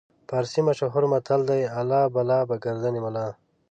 فارسي 0.29 0.61
مشهور 0.69 1.03
متل 1.13 1.41
دی: 1.49 1.61
الله 1.79 2.01
بلا 2.15 2.39
به 2.49 2.55
ګردن 2.63 2.95
ملا. 3.05 3.27